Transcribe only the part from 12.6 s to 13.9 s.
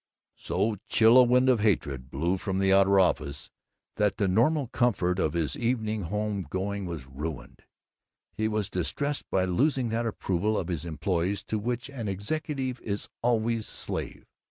is always